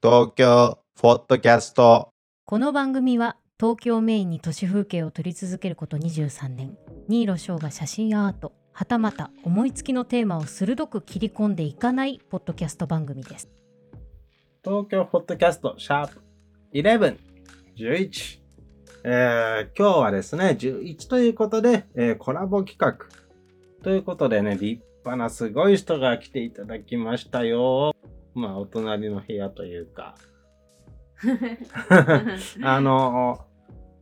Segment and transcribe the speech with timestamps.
[0.00, 2.10] 東京ポッドキャスト
[2.44, 6.78] この番組は東京をメインに都市風景を撮り続けること23年
[7.08, 13.48] 新納翔が写真アートはたまた思いつきのテーマを鋭く切り込んでいかないポッドキャスト番組です
[14.64, 16.22] 東京ポッドキャストシャープ
[16.72, 17.16] 11、
[17.76, 18.38] 11。
[19.02, 23.06] えー、今日はですね、11ということで、えー、コラボ企画。
[23.82, 27.94] ということでね、立派なすごい人が来ていただきましたよ。
[28.34, 30.14] まあ、お隣の部屋というか。
[32.62, 33.44] あの、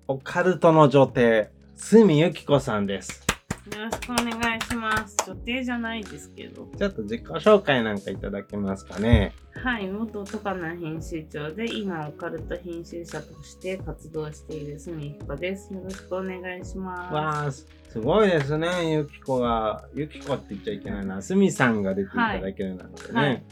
[0.08, 3.26] オカルトの女帝、住由紀子さんです。
[3.74, 5.16] よろしくお願いします。
[5.26, 6.68] 女帝じゃないですけど。
[6.78, 9.32] ちょっと自己紹介なんかいただけますかね。
[9.54, 15.74] はい、元トカナ編集長で、今オカルト編集者として活動している住由紀子です。
[15.74, 17.66] よろしくお願いします。
[17.96, 18.90] すごいですね。
[18.90, 21.22] ゆきこが、ゆきこって言っちゃいけないな。
[21.22, 23.20] すみさんが出ていただけるなんてね。
[23.20, 23.42] はい、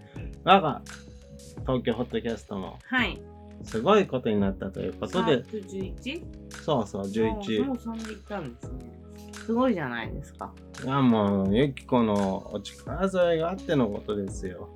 [0.44, 0.82] 我が
[1.60, 2.78] 東京ホットキャストも。
[2.84, 3.18] はい。
[3.62, 5.42] すごいことになったということで。
[5.44, 6.22] 11?
[6.62, 7.64] そうそう、11。
[7.64, 8.70] もうそんな行ったんですね。
[9.46, 10.52] すごいじゃないですか。
[10.84, 14.68] いやもう、ゆきこのお力添えがあってのことですよ。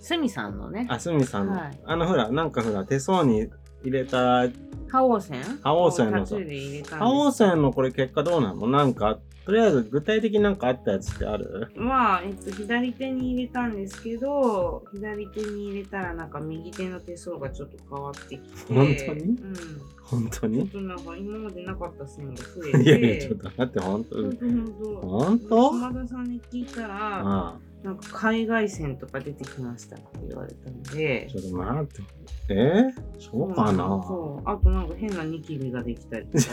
[0.00, 0.86] すみさんのね。
[0.90, 1.54] あ、すみさんの。
[1.54, 3.48] はい、あのほら、なんかほら、手相に
[3.84, 4.48] 入れた。
[4.88, 5.42] 覇王線？
[5.62, 6.36] 覇王線のさ。
[6.36, 8.66] 覇王線のこれ結果どうなの？
[8.68, 11.68] なんかとりあえず具体的になんかあったやつってある？
[11.76, 18.72] まあ、えっと、左手に入れたんですけど、左手に入れたらなんか右手の手相がちょっと変わってきて。
[18.72, 19.22] 本当に？
[19.22, 19.54] うん。
[20.02, 20.68] 本当に？
[20.70, 22.82] ちょっとなんか今までなかった線が増えて。
[22.82, 25.72] いやいや、ちょっと待って、本当本当本当本当？
[25.72, 31.28] 島田さんに聞いたら、ああなんか海外線とか出てきましたって言われたんで。
[31.30, 32.02] ちょっと待って。
[32.48, 34.48] えー、そうかな、そう。
[34.48, 36.44] あとなんか変なニキビができたりとか。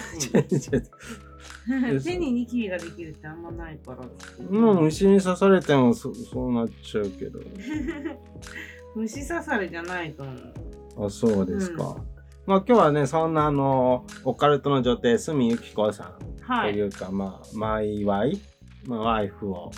[2.03, 4.03] 手 にニキビができるってあんまないから。
[4.49, 7.39] もう虫に刺されてもそそうなっちゃうけど。
[8.93, 11.05] 虫刺されじゃないと思う。
[11.05, 11.83] あ、そうですか。
[11.85, 12.01] うん、
[12.45, 18.37] まあ今日はね、そんなあの、オカルトの女帝、住由紀子さんというか、はい、まあ、マイワイ、
[18.85, 19.71] まあ、ワイフを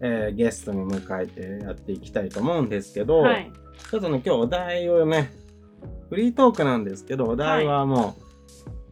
[0.00, 3.50] えー、ゲストに迎えてやっていきたいと思うんですけど、はい、
[3.90, 5.32] ちょっとね、今日お題をね、
[6.10, 8.14] フリートークなんですけど、お題はもう、はい、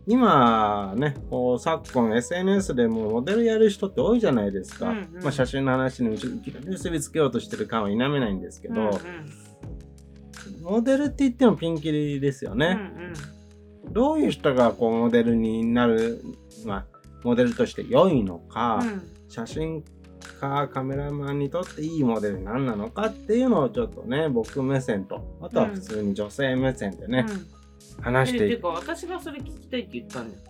[0.06, 4.90] 今ね、こう昨今 SNS でもモデルやる人って多いじゃないですか。
[4.90, 6.10] うんうん、まあ、写真の話に
[6.66, 8.94] 結びつけようとしてる感は否めないんですけど、うんうん、
[10.62, 12.78] モデルって言ってもピンキリですよね。
[12.78, 16.22] うんうん、どういう人がこうモデルになる、
[16.64, 16.86] まあ、
[17.22, 19.84] モデルとして良いのか、うん、写真
[20.24, 28.46] かカメラマンにとっていいモデル何なのかっていうのをちょっとね僕目線とあとは普通に女性目線でね、うん、話していく。
[28.46, 30.42] ていうか私がそれ聞きたいって言ったんだよ。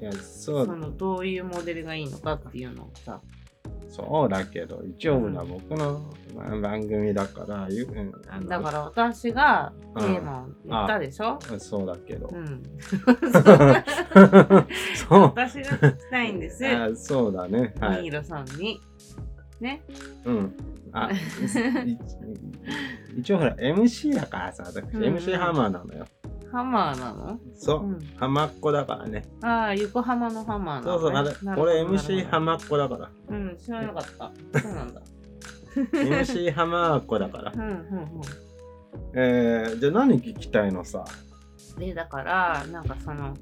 [0.00, 3.20] いやそうそのどういうモデルがいいのかっていうのをさ。
[3.94, 6.02] そうだけど一応な僕の
[6.60, 12.60] 番組だから、うん、だから私がテーマを言ったでしょ、うん、そうだけど、うん、
[14.96, 15.20] そう。
[15.20, 16.66] 私が聞きたいんです。
[16.66, 17.72] あそうだね。
[17.78, 18.02] はい。
[18.02, 18.80] ミーロさんに。
[19.60, 19.80] ね。
[20.24, 20.56] うん。
[20.92, 21.10] あ
[23.16, 26.04] 一応ほら MC だからさ私、うん、MC ハマーなのよ
[26.50, 27.38] ハマーなの？
[27.54, 29.24] そう、うん、浜っ子だからね。
[29.42, 33.10] ああ、横浜のハマーなの、ね、そうそう、あれ、俺 MC 浜っ子だから。
[33.28, 34.60] うん、知らなかった。
[34.60, 35.02] そうなんだ。
[35.92, 37.52] MC 浜っ子だから。
[37.54, 37.80] うんうんうん。
[39.14, 41.04] えー、じゃあ何聞きたいのさ？
[41.78, 43.34] で、だから、なんかその、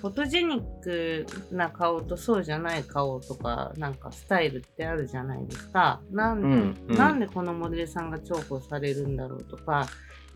[0.00, 6.00] フォトジェニックな顔とそうじゃない顔とか、なんかスタイルってあるじゃないですか。
[6.10, 9.86] なんで、うんうん、なんでこのモデルさんが重宝されるんだろうとか、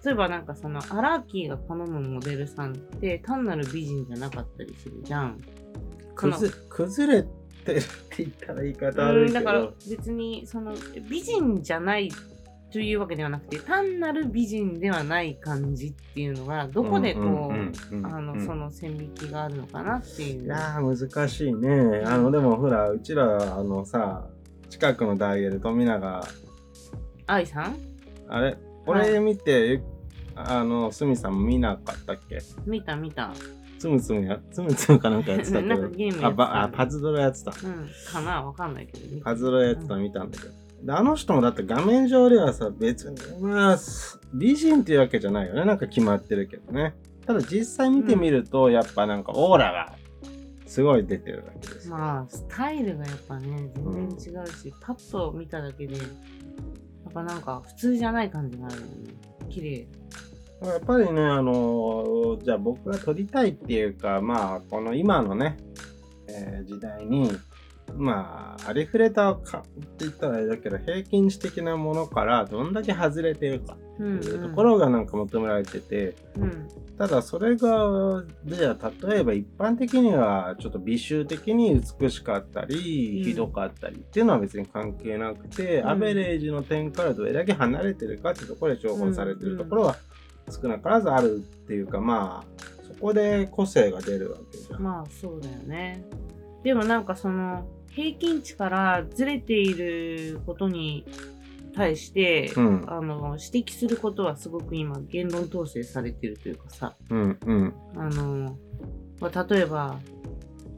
[0.07, 5.41] 例えばなんかそのアラーキーが好むモデルさんって単なる美人じゃなかったりするじゃん。
[6.15, 6.49] 崩
[7.13, 7.25] れ
[7.65, 9.41] てるって言ったら言い方悪いけど。
[9.41, 10.77] だから別にその
[11.11, 12.09] 美人じゃない
[12.73, 20.45] というわけではなくて単なる美人ではない感じっていうのがどこでこうあのその線引きがあるのかなっていう。
[20.45, 22.05] いや難しいね。
[22.05, 24.25] あのでもほらうちらあのさ
[24.71, 26.29] 近くのダイエル富永
[27.27, 27.77] 愛さん？
[28.29, 28.57] あれ？
[28.89, 29.83] 俺見て、
[30.37, 32.39] あの、すみさん見なかったっけ？
[32.67, 33.33] 見た見た。
[33.79, 35.69] つむつむや、つむつむかなんかやってたけど。
[35.69, 37.51] なんかゲームやってた、あ、パズドラやってた。
[37.51, 39.23] うん、かなわかんないけど。
[39.23, 40.55] パズドラやってた見たんだけど。
[40.83, 43.79] であの人もだって画面上ではさ、別に、まあ、
[44.35, 45.65] 美人っていうわけじゃないよね。
[45.65, 46.95] なんか決まってるけどね。
[47.27, 49.95] ただ実際見てみると、やっぱなんかオーラが
[50.67, 51.89] すごい出てるわけです。
[51.89, 56.03] まあ、スタイルがやっぱね、全然違うし、うん、パッと見ただけで、や
[57.09, 58.87] っぱなんか普通じゃない感じがあるよね。
[59.49, 59.89] 綺麗。
[60.63, 65.57] やっぱりね、あのじゃあ僕が撮りたいっていうか、まあ、この今のね、
[66.29, 67.31] えー、時代に、
[67.95, 73.77] まあ、ありふれたかって言ったらあれだけど、平均値的なものからどんだけ外れてるか。
[73.97, 76.69] っていうところがなんか求められてて、うん、
[76.99, 89.97] ただそれがじゃあ例えば一般的にはちょっと美醜的に美しかったり、ひどかったりっていうのは別に関係なくて、アベレージの点からどれだけ離れてるかっていうところで重宝されてるところは
[90.51, 94.83] 少なからずあるっていうかまあそこで個性が出るわけじゃん。
[94.83, 96.05] まあそうだよね。
[96.63, 101.07] でもなんかその平均値からずれていることに
[101.75, 108.57] 対して、うん、あの指摘することはすごく今言論統制されてるというかさ、うんうん、あの
[109.21, 109.99] まあ、例えば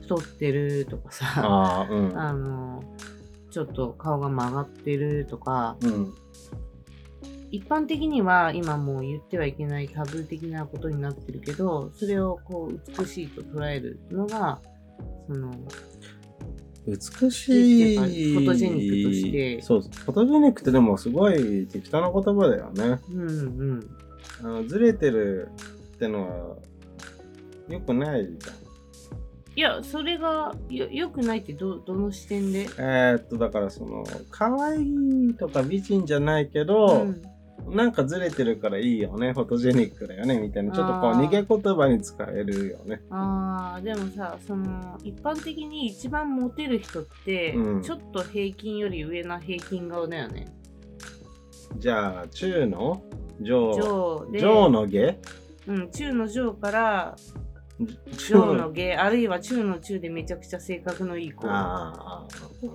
[0.02, 1.24] 太ってるとかさ。
[1.36, 2.82] あ、うん、あの
[3.50, 6.14] ちょっと顔が曲がってるとか、うん、
[7.50, 14.60] 一般的には今もう言ってはいけないタブー的なことになってるけどそれをこう美しいと捉えるのが
[15.26, 15.52] その
[16.86, 17.96] 美しい。
[17.98, 19.60] フォトジェニックとして。
[19.60, 22.98] そう、フォトジェニックってでもすごい適当な言葉だよね。
[23.12, 23.32] うんう
[23.74, 23.96] ん。
[24.42, 25.50] あのずれてる
[25.94, 26.56] ってのは
[27.68, 28.56] よくないじゃん。
[29.54, 32.60] いや、それがよよくないってどどの視点で？
[32.78, 37.22] えー、っと、だからその、可愛いとか美人じゃないけど、うん
[37.70, 43.02] なんかずれてるからいいよね、フォトジェニックだよね、みたいな、ちょっとこう逃げ言葉に使えるよね。
[43.10, 50.46] ああ、でもさ、その、一般的に一番モテる人って、うん、ちょっと平均より上な平均顔だよね。
[51.76, 53.02] じゃあ、中の？
[53.40, 53.72] 上。
[53.74, 55.18] 上上の下？
[55.66, 57.16] うん、中の上から
[58.16, 61.46] 中の芸あるいは中の中でめちゃくちゃ性格のいい子。
[61.46, 61.48] こ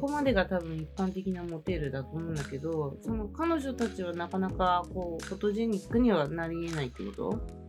[0.01, 7.63] こまでが多分一般的なモテるだと思うんだけどその彼女たちはなかなかこうフォトジェニックにはなりえないってこと？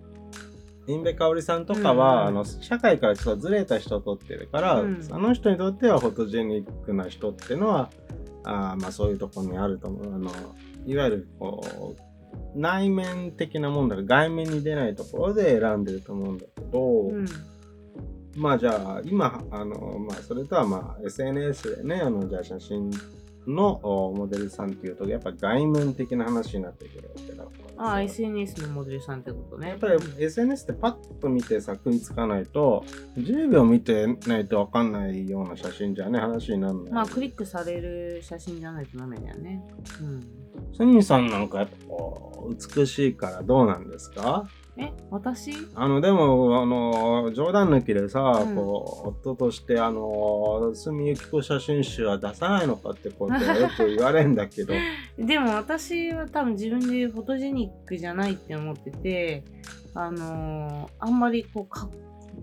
[0.87, 7.91] インベカオリさんとかは、うん、あの社会からちょっとずれた人を取ってるから、うん、あの人にとってはフォトジェニックな人っていうのは
[8.45, 10.15] あまあそういうところにあると思う。
[10.15, 10.31] あの
[10.87, 12.14] いわゆるこう
[12.55, 17.27] 内面的なもんだから外面に出ないところで選んでると思うんだけど、うん、
[18.37, 22.91] まあじゃあ今あの、まあ、それとはまあ SNS でねあのじゃあ写真
[23.47, 23.81] の
[24.17, 27.45] モデルさんっていうとやっぱ外面的な話になってくるわけだ
[27.77, 29.71] ああ SNS のモデルさんってことね。
[29.71, 32.85] やっぱり SNS ってパッと見てさ食いつかないと
[33.19, 39.63] 10秒見てないと分かんないような写真じゃね話になるのまあクリックされる写真じゃないとダメだよね。
[40.01, 40.44] うん
[40.77, 44.49] スニーさんなんかやっぱこう美しいからどうなんですか？
[44.77, 45.53] え私？
[45.77, 54.75] あのでもあの冗談抜きでさ、うん、こう夫としてあの住由紀子写真集は出さないのかってことはよく言われるんだけど。
[55.17, 59.45] でも私は多分自分でフォトジェニックじゃないって思ってて
[59.95, 61.89] あのあんまりこうか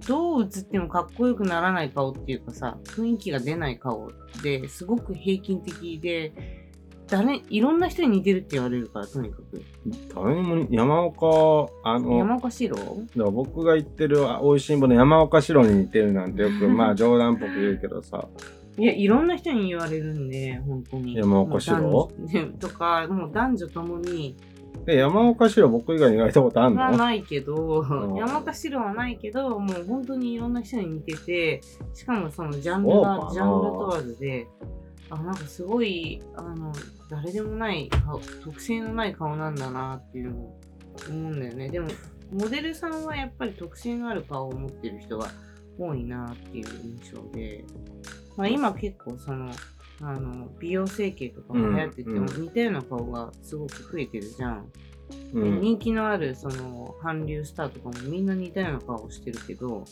[0.08, 4.10] どう映ってもかっこよくならない顔っていうかさ雰囲気が出ない顔
[4.42, 6.61] ですごく平均的で
[7.12, 9.62] 誰、いろんな人に似てるって言われるから、とにかく。
[10.16, 12.76] 誰にも、山岡、あの、山岡四郎？
[12.78, 18.26] だから僕が言ってる美味しんぼの山岡四郎に似てるなんてよく、 まあ冗談っぽく言うけどさ。
[18.78, 21.16] いや、いろんな人に言われるんで、本当に。
[21.16, 22.10] 山岡四郎？
[22.60, 24.38] とか、 もう男女ともに。
[24.88, 26.82] え、山岡四郎僕以外に言われたことあるの？
[26.82, 27.84] はないけど、
[28.18, 31.62] 山岡四郎はないけど、もう本当にいろんな人に似てて、
[31.94, 34.48] しかもそのジャンルが、ジャンル問わずで、
[35.12, 36.74] あ、なんかすごい、あの、
[37.10, 40.60] 誰でもない顔、特性のない顔なんだなっていうのを
[41.10, 41.70] 思うんだよね。
[41.70, 41.90] でも、
[42.32, 45.30] モデルさんはやっぱり特性のある顔を持ってる人が
[45.78, 47.66] 多いなっていう印象で、
[48.38, 49.52] まあ、今結構その、
[50.04, 54.72] あの美容整形とかも流行ってても似たような顔がすごく増えてるじゃん。
[55.34, 59.84] うん、人気のあるその韓流スターとかもみんな似たような顔をしてるけど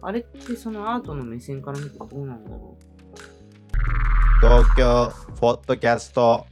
[0.00, 2.89] あれってそのアートの目線から見てどうなんだろう？
[4.40, 6.46] 東京ポッドキャスト。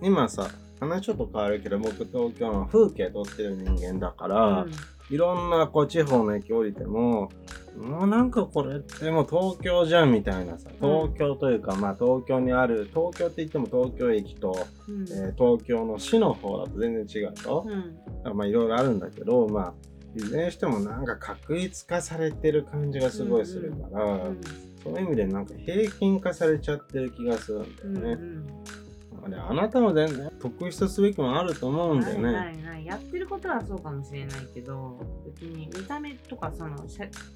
[0.00, 4.72] 今さ話ちょっと変わるけど僕東京の風景撮ってる人間だから、うん、
[5.10, 7.32] いろんなこう地方の駅降りても
[7.76, 19.74] もうなんかこれってもう東京じゃんみたいなさ東京というか、うん、まあ東京にある東京って言っても東京駅と、うん、えー、東京の市の方だと全然違うと、うん、まあいろいろあるんだけどまあ
[20.14, 24.40] いずれにしてもなんか確一化されてる感じがすごいするから、うんうん、
[24.82, 28.22] そういう意味でなんか平均化されちゃってる気がするんだよね。
[28.22, 28.40] うんう
[28.78, 28.81] ん
[29.24, 32.32] あれあなたも全然得意とすべきもあると思うんだよね。
[32.32, 36.76] ないないやってることはそうかもしれないけど別に見た目とかその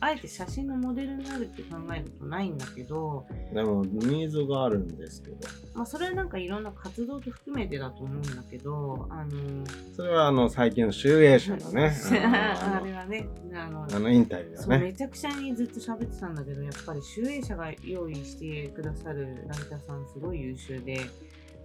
[0.01, 5.37] あえて写真のモデルになるって考えるとないんだけどでもニーズがあるんですけど。
[5.75, 9.65] まあそれはなんかいろんな活動と含めてだと思うんだけどあの
[9.95, 11.93] それはあの最近の集英社のね
[12.25, 14.79] あれはねあのあのインタビューね。
[14.79, 21.01] めちゃくちゃにずっと喋ってたんだけどやっぱり集英社が用意してくださるライターさんすごい優秀で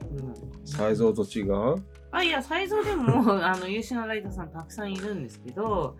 [0.09, 1.75] うん、サイズと違う
[2.11, 5.95] あいやサイズでも あの優秀なライターさんたくさんいるんですけど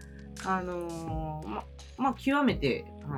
[0.45, 1.63] あのー、ま
[1.97, 3.17] まあ極めてあの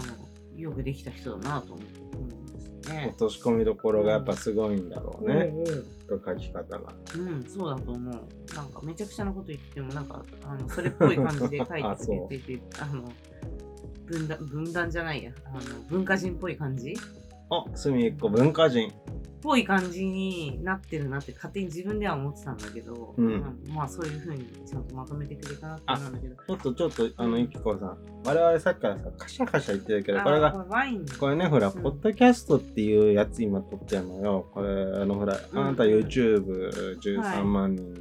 [0.56, 3.08] よくできた人だなと思うんですね。
[3.10, 5.54] 落とし込みどころがやっぱすごいんだろうね。
[5.56, 6.94] うん、と書き方が。
[7.18, 8.56] うん、そうだと思う。
[8.56, 13.12] なんかめちゃくちゃなこと言ってもなんかあのそれっぽい感じで書いてくれてて あの
[14.06, 15.60] 分断分断じゃないやあの
[15.90, 16.94] 文化人っぽい感じ。
[17.54, 18.92] あ、隅っこ文化人。
[19.44, 26.36] ぽい感じになってるなって勝手に自分では思ってたんだけど、うん、まあそういうふうにちゃんとまとめてくれたなってなんだけど。
[26.36, 27.98] ちょっとちょっとあのゆきこさん。
[28.26, 30.54] 我々さっきからさカシャカシャ言ってるけどこれが
[31.20, 34.48] これねほら、うん、ポッドキャストっていうやつ今撮ってるのよ。
[34.54, 38.00] これあのほら、あなた YouTube13 万人、は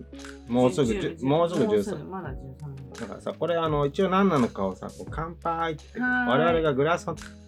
[0.48, 5.98] い、もうすぐもうすぐ13まだ13だからさこれあの一応何なのかをさこう乾杯って。
[5.98, 7.06] 我々がグラス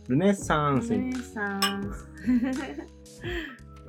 [0.08, 2.08] ルネッサンスルネッサンス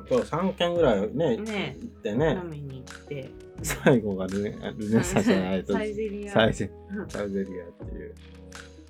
[0.09, 2.39] 今日3軒ぐらいね、ね行ってね。
[2.43, 3.31] 飲みに行って。
[3.63, 5.73] 最後がルネルネサじゃないと。
[5.73, 6.31] サイゼリア。
[6.31, 6.71] サイゼ
[7.07, 8.15] サイゼリアっていう。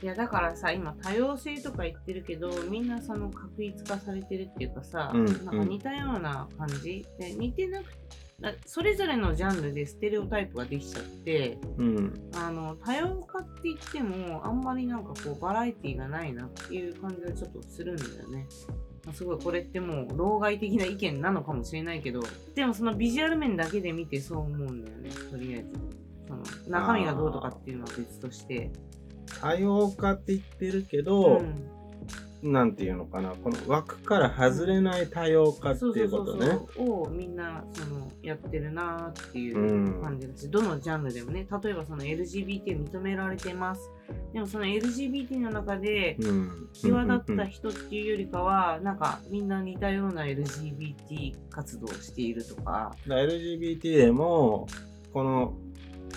[0.03, 7.85] いやだからさ今多様性とか言ってるけどみんなその確一化されてるっていうかさ、うん、なんか似たような感じ、で似てなく
[8.65, 18.47] それぞれのジャンルでステレオタイプができちゃって、うん、あの多様化って言ってもあんまりなんかこうバラエティーがないなっていう感じがちょっとするんだよね。
[19.13, 22.23] すごいこれってもう老害的な意見なのかもしれないけど
[22.55, 25.09] でもそのビジュアル面だけで見てそう思うんだよね。
[25.31, 25.69] とりあえず。
[26.27, 28.71] その中身がどうとかっていうのは別として。
[29.41, 31.74] 多様化って言ってるけど、うん
[32.51, 33.31] なんていうのかな。
[33.31, 36.59] この枠から外れない多様化っていうことね。
[36.77, 41.47] をみんなそのやってるなっていう感じだし、うん、どのジャンルでもね。
[41.63, 43.89] 例えばその LGBT 認められてます。
[44.31, 46.17] でもその LGBT の中で
[46.73, 52.95] 際立った人っていうよりかは、なんかみんな似たような LGBT 活動をしているとか。
[53.07, 54.67] LGBT でも
[55.11, 55.57] この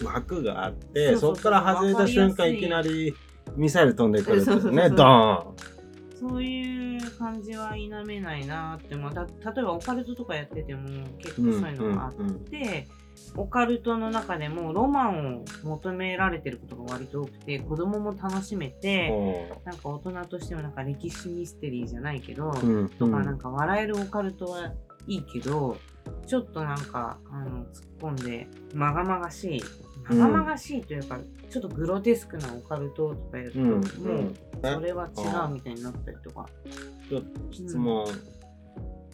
[0.04, 2.58] 枠があってそこから外れた瞬間い。
[2.58, 3.14] きなり
[3.56, 5.77] ミサイル飛んでくるんですねドーン
[6.18, 12.84] そういう感じは否めないなって、まあ、例えばオカルトとかやってても結構そういうのがあって、うんうんうん。
[13.36, 19.10] オカルトの中でもロマンを求められてることが割と多くて子供も楽しめて
[19.64, 24.72] なんか大人としてもなんか歴史ミステリーじゃないけど、うんうん、とかなんか笑えるオカルトは
[25.06, 25.76] いいけど
[26.26, 27.66] ちょっとなんかあの突っ
[28.00, 29.62] 込んでまがまがしい
[30.08, 33.84] まがまがしいというか、うん、ちょっとグロテスクなオカルトとかやると、うん、もう
[34.62, 36.46] それは違うみたいになったりとか。
[37.08, 38.06] ちょっと質問、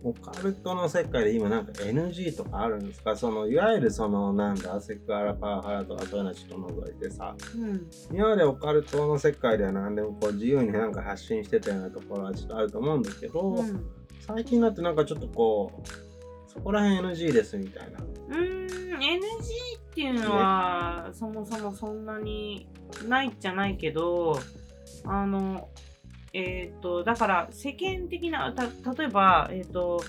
[0.03, 3.17] オカルトの世界で今なんか NG とかあるんですか？
[3.17, 13.87] そのいわゆるそのなんだセクハラパワハラとかそういうのちょっと除いてさ、うん、今までオカルトの世界では何でもこう自由になんか発信してたようなところはちょっとあると思うんだけど、うん、
[14.21, 15.89] 最近だってなんかちょっとこう
[16.53, 18.01] そこら辺 NG ですみたいな。
[18.01, 18.67] うん。
[18.95, 19.01] NG
[19.95, 22.69] っていうのは、ね、そもそもそんなに
[23.07, 24.41] ないじゃないけど
[25.05, 25.69] あの
[26.35, 30.03] えっ、ー、と、だから世間的な、た例えば、えっ、ー、と、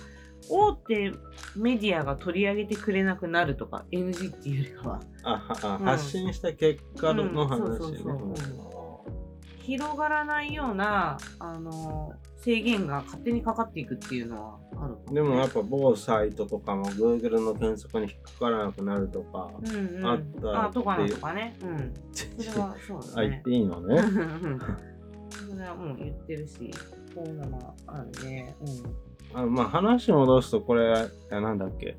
[0.50, 1.12] 大手
[1.56, 5.00] メディアが取り上げてくれなくなるとか NG っていうよりかは。
[5.80, 7.98] うん、発信した結果の話ね。
[9.62, 21.56] 広がらないようなあの制限が勝手にかかっていくっていうのはあるでもやっぱ某サイトとかも Google の検索に引っかからなくなるとか、うんうん、あったあとかなとかね。
[21.62, 21.94] うん。
[22.14, 23.14] それはそうだね。
[23.16, 24.02] あ、言っていいのね。
[25.30, 26.72] それはもう言ってるし、
[27.16, 28.56] こういうのもあるね。
[29.34, 29.42] うん。
[29.42, 31.98] あまあ話戻すと、これ、なんだっけ？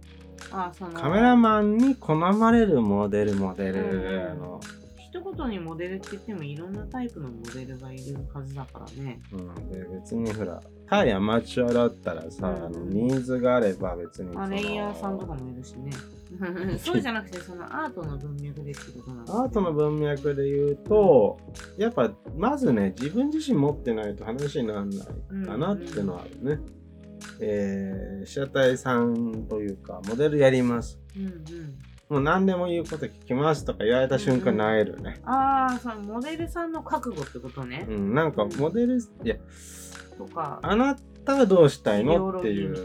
[0.52, 4.60] あそのカメラマンに好まれるモデル、モデル、あの、
[4.98, 9.20] 一言にモデルって言ってもいろんなタイプのモデルがいるはずだからね。
[9.32, 15.90] うん、で別にほら対アマチュアだったらさ、うん、あのニーズがあれば別にあレイヤーさんとかもいるしね。
[16.78, 21.38] そうじゃなくてそのアートの文脈でってことなんです、ね、アートの文脈で言うと、
[21.78, 26.38] やっぱまずね自分自身持ってないと話にならないかなっていうのはあるね。
[26.42, 26.66] うんうん、
[27.40, 31.00] えー、被写体さんというかモデルやります。
[31.16, 35.20] うんうんもう何でも言うこと聞きますとか言われた瞬間なえるね。
[35.24, 37.84] うん、ああ、そのモデルさんの覚悟ってことね。
[37.88, 39.36] うん、なんかモデル、いや、
[40.16, 40.60] とか。
[40.62, 42.76] あなたはどうしたいのっていう。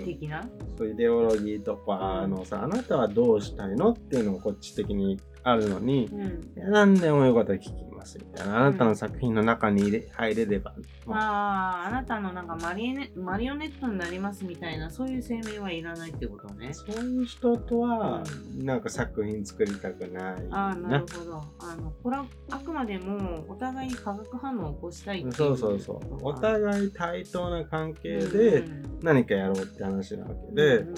[0.78, 8.60] そうイデオロギーとか、あのさ、あなたはどうしたいのっていうのをこっち的にあるのに、うん、何でもよかったら聞きますみたいな。
[8.60, 10.74] あなたの作品の中に入れ入れれば。
[11.08, 16.74] ああ、あなたのなんかマリネマリオネットになりますみたいな、そういう声明はいらないってことね。
[16.74, 18.24] そういう人とは、
[18.58, 20.48] なんか作品作りたくない。
[20.52, 21.44] ああ、なるほど。
[21.60, 26.18] あのこれはあくまでもお互いに化学反応を起こしたいいうそうそうそう。
[26.22, 28.64] お互い対等な関係で
[29.02, 30.96] 何かやろうって話なわけで、うんうん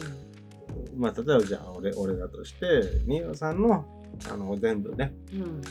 [0.95, 2.65] まあ、例えばじゃあ俺俺だとして、
[3.05, 3.85] ニーロさんの
[4.31, 5.61] あの全部ね、うん、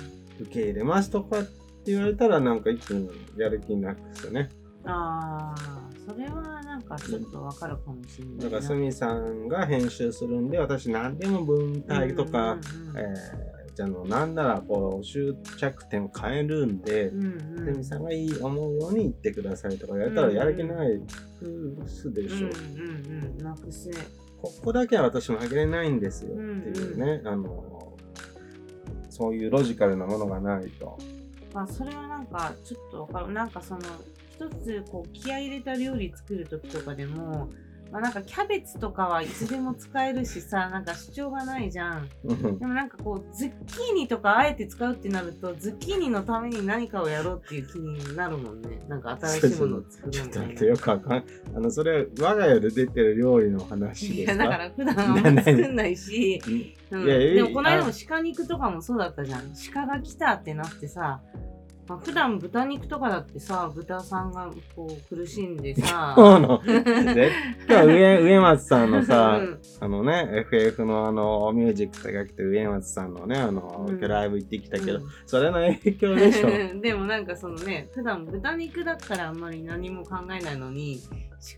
[0.40, 4.48] 受け入れますとかって言われたら、なんか一気にやる気なくすよね。
[4.84, 12.58] ああ、それはなんかちょっとわかるかもしれないだから、すみさんが編集するんで、私何でも文体とか、
[12.96, 21.00] えじゃあの、なんならこう、終着点を変えるんで、す、うん、み、さんがいい思うように言ってくださいとかやったらやる気ない
[21.86, 22.48] すでしょ。
[22.48, 22.52] うん
[23.10, 23.90] うんうん、なくす。
[24.42, 27.91] ここだけは私もあげれないんですよっていうね、うんうん、あの、
[29.12, 30.98] そういうロジカルなものがないと。
[31.52, 33.32] まあ、それはなんか、ちょっとわかる。
[33.34, 33.80] なんかその、
[34.30, 37.50] 一つこう気合い入れた料理作る時とかでも
[37.92, 42.08] まあ、なんかキャベツとかはいつでも使えるしさなんか主張がないじゃん。
[42.24, 48.80] でもなんかこうズッキーニとかあえて使うってなるとズッキーニのために何かをやろうっていう気になるもんね。
[48.88, 54.32] なんか新しいものを作るみたいなよくわかんあのそれ我が家で出てる料理の話ですか？
[54.34, 56.42] いやだから普段あんま作んないし、
[56.90, 59.52] うん、でもこの間も鹿肉とかもそうだったじゃん。
[59.74, 61.20] 鹿が来たってなってさ
[61.88, 66.14] まあ、普段豚肉とかだってさ豚さんがこう苦しんでさ。
[66.64, 67.32] 絶
[67.66, 76.48] 対上上松さんのさ、うん、あのね FF のあのミュージックとか来て上松さんのねあの、うん、ライブ行ってきたけど、うん、それの影響でしょ。
[76.80, 81.00] でもなんかそのね普段豚肉だったらあんまり何も考えないのに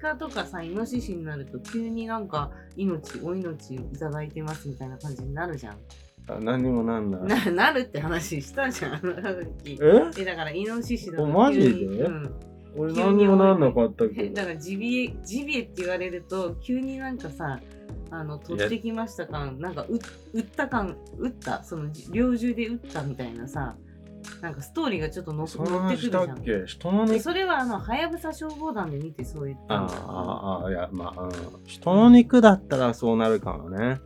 [0.01, 5.77] 鹿とかさイノシシになると急になんか命お命いただいてますみたいな感じになるじゃん
[6.27, 9.01] あ何にもなんだななるって話したじゃん
[9.67, 9.79] え？
[10.19, 12.35] えだからイノシシだとマジで、うん、
[12.77, 14.29] 俺何にもなんなかったけ？
[14.29, 17.61] どだからジビエジビエって言われると急になんかさ
[18.11, 19.99] あの取ってきました感なんかう
[20.33, 21.63] 撃った感撃った？
[21.63, 23.77] その猟銃で撃ったみたいなさ
[24.41, 26.67] なんかストーリーがちょっと乗ってくるじゃん。
[26.67, 27.21] 人の肉？
[27.21, 31.31] それはあの、はやぶさ消防団で見てそう言ったんだああ、いや、まあ、うん、
[31.67, 34.01] 人の肉だったらそうなるかもね。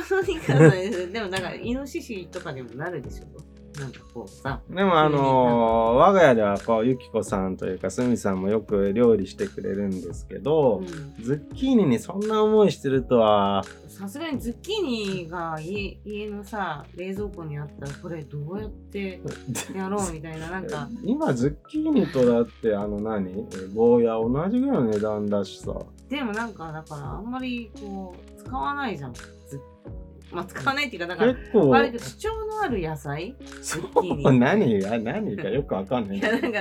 [0.00, 1.12] 人の肉はです。
[1.12, 3.52] でもなんか、イノシシとかにもなるでしょ。
[3.80, 4.60] なんかこうさ。
[4.68, 10.86] でもあのー、我が家ではこう、ゆきこさんというか、すみさんもよく料理してくれるんですけど、うん、
[11.22, 13.64] ズッキーニにそんな思いしてるとは。
[13.88, 19.22] さすがにズッキーニが家家のさ、冷蔵庫にあったら、これどうやって
[19.74, 20.88] やろうみたいな、なんか。
[21.02, 23.32] 今、ズッキーニとだって、あの何？
[23.74, 25.74] ゴーヤ同じぐらいの値段だしさ。
[26.10, 29.14] でもなんか、だからあんまりこう、使わないじゃん。
[30.32, 31.68] まあ、使わないっていうか、だから、結構。
[31.68, 33.36] 割と主張のある野菜？
[33.60, 34.32] そう。
[34.32, 35.36] 何が何？
[35.36, 36.18] かよくわかんない。
[36.18, 36.60] いや、なんか、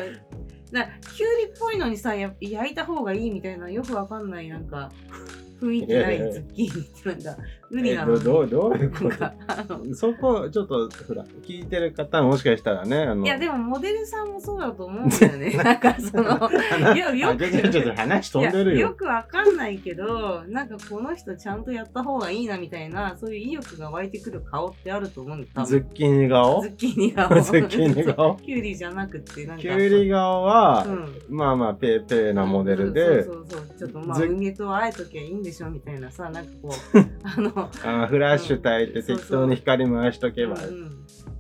[0.72, 4.92] なきゅうりっぽいのにさ、焼いた方がいいみたいな、よくわかんない、なんか、
[5.62, 8.20] 雰囲気ないズッキーニってなんか無理なの？
[8.20, 9.96] どうどういうこと？
[9.96, 13.26] そこちょっとほら聞いてる方もしかしたらねあの。
[13.26, 15.52] いやでもモデルさんもそうだと思うんだよね。
[15.64, 16.50] なんかその
[16.96, 18.90] いやよくちょっと話飛んでるよ。
[18.90, 26.62] よくわかんないけどなんかこの人ちゃんとやった方がいいなみたいなそういう意欲が湧いてくる顔ってあると思うんだズッキーニ顔？
[26.62, 27.30] ズッキーニ顔。
[27.42, 28.36] ズッキーニ顔？
[28.44, 29.62] キュウリじゃなくてなんか。
[29.62, 30.90] キュウリ顔は、う
[31.34, 40.58] ん、まあまあペーペーなモデルで、うん、そうそうそうちょっとまあ梅とあえときゃいいんでしょみたいなさなんかこう あのあフラッシュ焚いて適当に光回しとけば、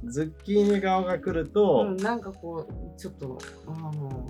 [0.04, 4.28] ズッキーニ顔が来ると、うん、なんかこうちょっとあの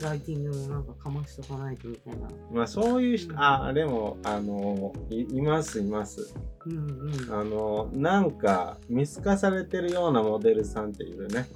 [0.00, 2.28] ライティングもなんかかましとかないとみたいな。
[2.52, 6.34] まあそういう人、うん、あでもあのいいますいます。
[6.66, 11.46] うんうん、あのなんか見透かされてるようなモデルさんっていうね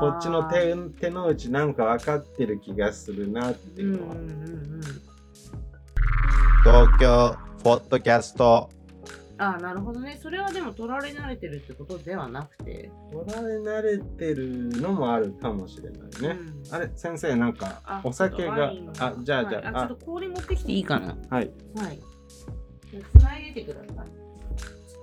[0.00, 4.14] こっちの手手の内なんか分かってる気がするなっていうのは。
[4.14, 4.80] うんうんうん、
[6.62, 8.70] 東京ポッドキャスト
[9.38, 10.18] ああ、なるほどね。
[10.20, 12.90] それはでも取られ慣れてるってことではなくて。
[13.12, 16.40] 取られ慣れてるのもあるかもしれないね。
[16.66, 18.72] うん、あれ、先生、なんか、お酒が。
[18.98, 19.84] あ、じゃあ、じゃあ。
[19.84, 21.16] あ、ちょっと氷持ってきていいかな。
[21.30, 21.50] はい。
[21.76, 22.00] はい。
[23.12, 24.06] つないでてください。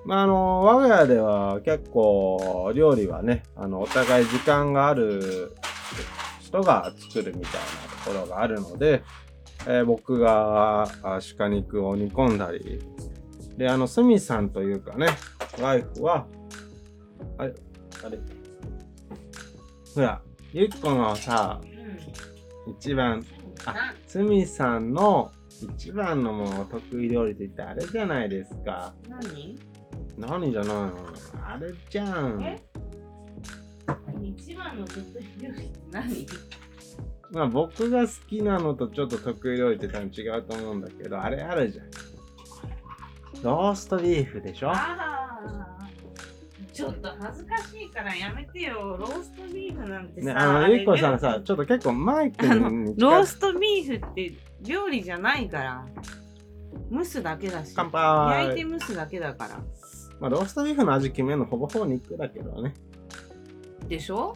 [0.05, 5.55] まあ、あの、我が家では結構料理はね、あの、お互い時間がある
[6.41, 7.59] 人が作るみたいな
[8.03, 9.03] ところがあるので、
[9.67, 10.87] えー、僕が
[11.37, 12.81] 鹿肉を煮込んだり、
[13.57, 15.07] で、あの、すみさんというかね、
[15.61, 16.27] ワイフは、
[17.37, 17.53] あれ、
[18.05, 18.19] あれ、
[19.93, 23.25] ほら、ゆきこのさ、うん、一番、
[23.65, 25.31] あ、すみさんの
[25.77, 28.93] 一番のもの得意料理って言ってあれじゃないですか。
[29.07, 29.57] 何？
[30.17, 30.91] 何じゃないの？
[31.45, 32.43] あれじゃん。
[32.43, 32.61] え？
[34.21, 36.27] 一番の得意料理って何？
[37.31, 41.85] まあ僕が好きなのとちょっと得意料理って多分違うと思うんだけど、あれあるじゃん。
[43.43, 44.71] ローストビーフでしょ？
[46.73, 48.97] ちょっと恥ずかしいからやめてよ。
[48.99, 50.27] ローストビーフなんてさ。
[50.27, 55.85] ね、あの、ゆいこさんさ、ちょっと結構マイクに ローストビーフって料理じゃないから。
[56.91, 57.71] 蒸すだけだし。
[57.75, 58.47] 乾杯。
[58.49, 59.55] 焼いて蒸すだけだから。
[60.19, 62.73] まあローストビーフの味決めるのほぼほぼ肉だけどね。
[63.87, 64.35] でしょ？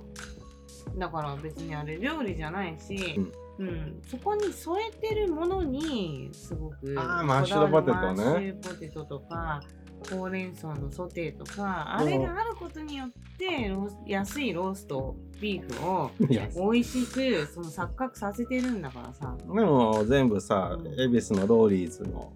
[0.98, 8.02] だから別にあれ料理じゃないし、うんうん、そこに添えてるものにすごくあマッシュドポテトね。
[8.02, 9.62] マッシュポテトとか
[10.10, 13.70] ほうれん草のソテーとかあれがあることによって
[14.08, 16.12] 安いローストビーフを
[16.72, 19.36] 美味しくその錯覚させてるんだからさ。
[19.38, 22.32] でも全部さ、恵比寿のローリーズの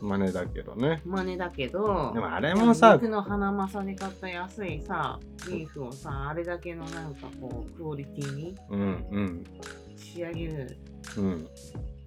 [0.00, 1.02] 真似だけどね。
[1.04, 8.54] 真似だけどでもあれもさ肉の花正で買った安いさビーフをさあれだけのなんかこうクオリティに
[10.14, 10.76] 仕上げる。
[11.16, 11.48] うん。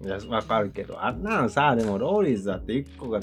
[0.04, 1.02] いやわかるけど。
[1.02, 3.20] あんなのさでもローリーズだって1個が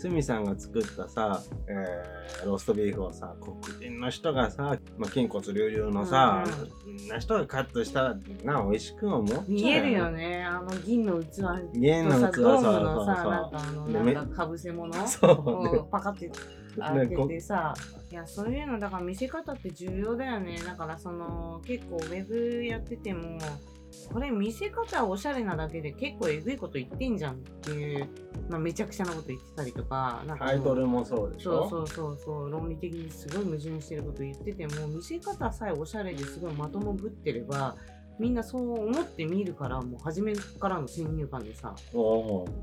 [0.00, 6.44] 鷲見さんが作ったさ、えー、ローストビーフをさ黒人の人がさ、まあ、筋骨隆々のさ、
[6.86, 10.42] うん、な人がカットしたらな美味しく思っ見えるよね。
[10.42, 11.42] あの銀の器
[11.74, 16.30] 銀の器ドームのさなんかあのなんかかぶせ物をパカって
[16.78, 17.74] 開けてさ、
[18.10, 20.58] いやそういうのだから見せ方って重要だよね。
[20.64, 23.38] だからその結構ウェブやってても
[24.12, 28.08] これ見せ方おしゃれなだけで結構えぐいこと言ってんじゃんっていう、
[28.48, 31.68] まあ、めちゃくちゃなこと言ってたりとかなんかタイトルもそうでしょ。
[31.68, 37.76] そうそうそうそう論理的にすごい矛盾してること言ってても見せ方さえおしゃれですごいまともぶってれば
[38.20, 41.78] みんなそう思って見るからもう初めからの先入観でさ、はい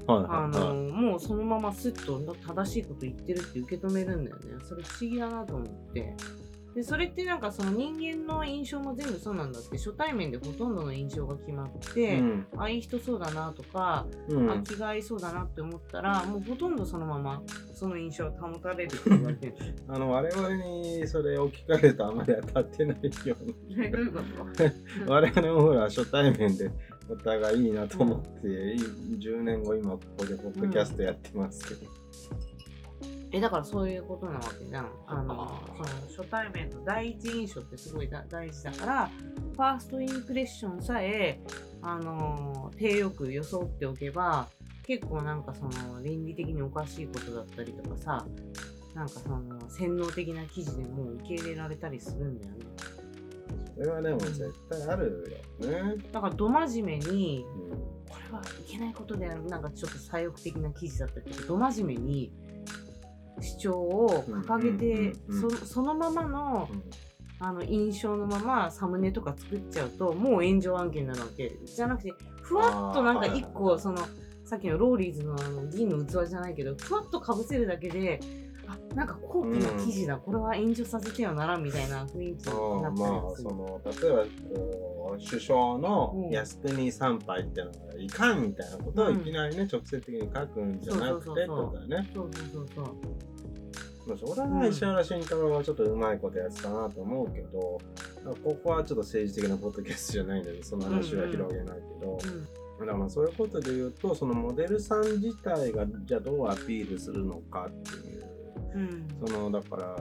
[0.07, 4.43] あのもうそのまますっと正しいこと言ってるって受け止めるんだよね。
[4.63, 6.15] それ不思議だなと思って
[6.75, 9.77] でそれってなんかその人間の印象も全部そうなんだって。
[9.77, 17.41] 初対面でほとんどの印象が決まって、うん、あいい人そうだなとか、うん、あ気が合いそうだなって思ったらもうほとんどそのまま
[17.73, 19.53] その印象を保たれるって言われて
[19.87, 23.55] あの我々にそれを聞かれたあまり当たってないように。
[25.07, 26.71] 我々もほら初対面で
[27.09, 32.06] お互いいいなと思って、うん、10年後今ここでポッドキャストやってますけど。
[33.31, 34.91] えだからそういうことなわけじゃん。
[35.05, 35.85] あのその
[36.23, 39.11] 初対面の第一印象ってすごい大事だから
[39.53, 41.39] ファーストインプレッションさえ
[41.81, 44.47] あの手よく装っておけば
[44.83, 48.25] 結構なんかその倫理的におかしいことだったりとかさ
[48.95, 52.65] なんかその洗脳的な記事でも受け入れられたりするんだよね。
[53.75, 56.03] それはでも絶対あるよね。
[56.11, 57.77] だからど真面目に、うん、
[58.09, 62.31] これはいけないことであるなんかちょっと左翼的な記事だったけどど真面目に
[63.39, 65.15] 主張を掲げて、
[65.65, 66.69] そのままの、
[67.39, 71.55] あの印象のままサムネとか作っちゃうともう炎上案件になるわけ。
[71.65, 73.97] じゃなくてふわっとなんか一個その
[74.43, 78.19] さっきのローリーズのあの銀の器じゃないけどふわっとかぶせるだけで
[78.65, 84.23] あなんか高貴な記事だ、うん、これは炎上させてはならんみたいな雰囲気になったりまあその例えば
[84.55, 92.11] こう首相の靖国参拝っていうのがいかんみたいなことをいきなりね、うん、直接的に書くんじゃなくてってことだよね。
[92.13, 92.95] そうそうそうそう
[94.07, 97.79] まあ、それは石原慎太郎はちょっとうまいことやってたなと思うけど、
[98.43, 102.47] ここはちょっと政治的なポッドキャストじゃないので、その話は広げないけど、うんうん、
[102.79, 108.25] だからまあそういうことで言うと、そのモデルさん自体がじゃあどうアピールするのかっていう、
[108.75, 109.95] うん、そのだから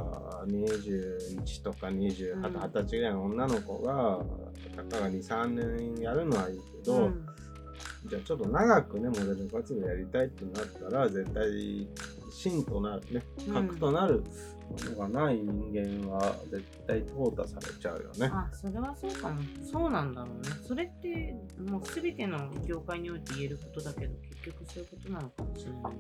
[0.47, 4.21] 21とか20、20歳ぐらいの女の子が、
[4.77, 5.47] たかが2、3
[5.97, 7.11] 年やるのはいいけど、
[8.09, 11.89] じゃあちょっと長くね、モデル活動やりたいってなったら、絶対
[12.31, 14.23] 真となるね核となる
[14.71, 18.31] ものがない人間は絶対淘汰されちゃうよね。
[18.33, 20.51] あそれはそうかもそうなんだろうね。
[20.67, 21.35] それって
[21.71, 25.99] もう全ての業界において言えることだけど結局そういうことなのかもしれない、ね。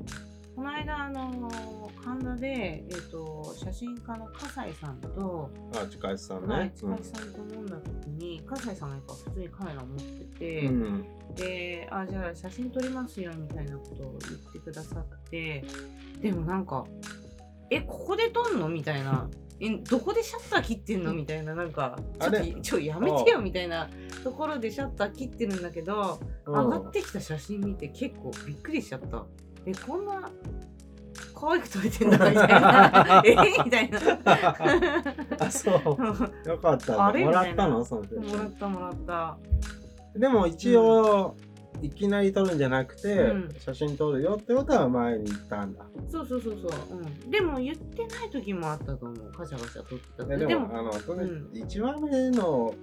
[0.56, 6.54] この間、あの神田で、えーと、写真家の笠井さんと、あ近石さんね。
[6.54, 11.65] はい、近石さんと飲んだ時に、うん、笠井さんがやっぱ普通にカメラ持ってて、うん、で、
[12.00, 15.64] あ、じゃあ写真撮りますよみたいなことを言ってくださって、
[16.20, 16.84] でもなんか、
[17.70, 18.68] え、ここで撮んの？
[18.68, 19.28] みたいな。
[19.58, 21.14] えどこでシャッター切ってんの？
[21.14, 21.54] みたいな。
[21.54, 23.88] なんかちょっとちょやめてよみたいな。
[24.22, 29.24] ところでシャッター切ってるんだけど上がってきた写真見て結構びっくりしちゃった。
[29.64, 30.30] えこんな
[31.34, 33.22] 可愛く撮れてんだみたいな。
[33.26, 33.34] え？
[33.64, 33.98] みたいな。
[35.40, 36.48] あそう。
[36.48, 37.06] よかった。
[37.06, 37.24] あれ？
[37.24, 37.84] もらったの？
[37.84, 39.38] そのもらったもらった。
[40.14, 41.45] でも一応、うん
[41.82, 45.84] いきなり撮るんじゃなくて、うん、写真撮るよってことは前に言ったんだ。
[46.10, 49.32] そうそうそうそう、うん、でも言ってない時もあったと思う。
[49.32, 52.74] カシャカシャ撮ってたでもあのそれ、うん、1枚目の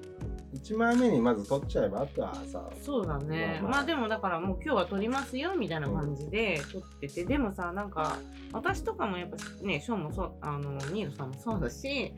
[0.53, 2.63] 1枚目にまず撮っちゃえばあとはさ。
[2.82, 8.17] そうだね、まあ、まあ、でもだからもう今日は撮りますよみたいな感じで撮ってて、でもさなんか
[8.51, 12.13] 私とかもやっぱねショーもそうあのニールさんもそうだし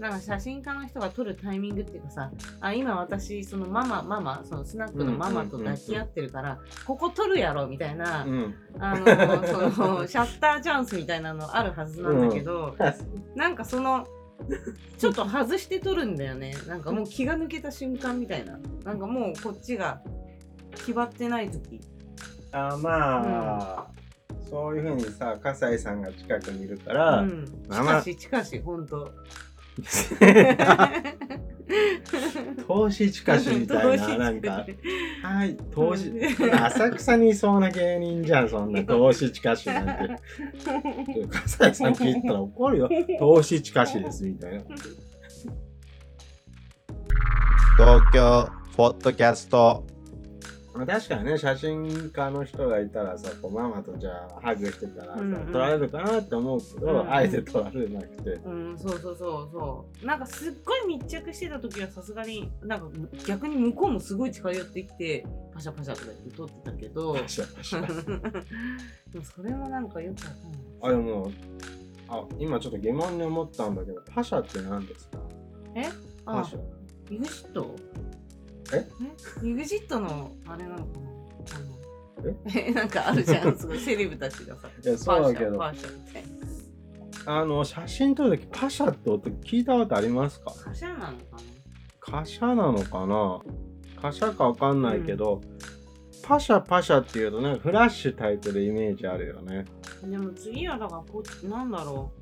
[0.00, 14.06] なんか写真家の人が撮るタイミングっていうかさあ今私そのママママそのスナックのママと抱き合ってるから、ここ撮るやろみたいな、うん、あのそのシャッターチャンスみたいなのあるはずなんだけど、うん、なんかその
[14.96, 16.54] ちょっと外して撮るんだよね。
[16.66, 18.58] なんかもう気が抜けた瞬間みたいな。
[18.84, 20.00] なんかもうこっちが
[20.74, 21.80] 決まってない時。
[22.52, 23.86] あまあ、
[24.30, 29.12] うん、そういうふうにさ葛西さんが近くにいるから、うん、近し近し本当
[32.66, 34.66] 投資近しみたいな、なんか、
[35.22, 36.12] はい、投資、
[36.52, 39.92] 浅草にいそうな芸人じゃん、そんな 投資近しなんて。
[41.30, 42.88] 笠井さん聞いたら怒るよ。
[43.18, 44.60] 投資近しです、みたいな。
[47.76, 49.84] 東京ポッドキャスト
[50.86, 58.30] まあ、確かにね写真家の人がいたらさこうママとじゃあハグしてたらさ、うんうん、撮られるかなって思うけど、うんうん、あえて撮られなくて。
[58.30, 60.06] うんそうそうそうそう。
[60.06, 62.86] なんかすっごい密着してた時はさすがになんか
[63.26, 67.14] 逆に向こうもすごい近寄ってきてパシャパシャとか言って撮ってたけど。
[67.14, 67.80] パシャパシャ。
[69.12, 71.32] でもそれもなんかよくわかんないあでも
[72.08, 75.18] あ今ちょっと疑問に思ったんだけどパシャって何ですか？
[75.74, 75.84] え？
[76.24, 76.60] パシャ。
[77.14, 77.74] イグシット？
[78.72, 78.88] え？
[79.42, 81.00] え ?EXIT のあれなのか
[82.22, 82.30] な？
[82.54, 82.70] え？
[82.72, 84.68] なんかあるじゃん、すごいセレブたちがさ。
[84.82, 85.62] いや、そうだけど。
[87.26, 90.52] あの、写真撮るとき、パシャって音聞いたことありますか？
[90.64, 91.40] カシャなのかな？
[92.00, 93.40] カシャなのかな？
[94.00, 95.58] カシャかわかんないけど、うん、
[96.22, 99.66] パシャパシャっていうとね、フラッシュタイプでイメージあるよね。
[100.02, 102.20] でも次はだからこ、なんだろう。